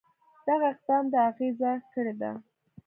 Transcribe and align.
دغه 0.47 0.65
اقدام 0.73 1.05
د 1.13 1.15
اغېزه 1.29 1.71
کړې 1.93 2.13
ده. 2.21 2.31